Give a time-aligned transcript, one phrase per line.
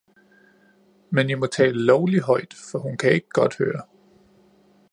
[1.11, 3.81] Men I må tale lovlig højt, for hun kan ikke godt høre.